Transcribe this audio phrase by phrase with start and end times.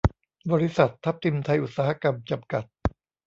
[0.51, 2.63] บริษัท ทับทิมไทยอุตสาหกรรม จำกัด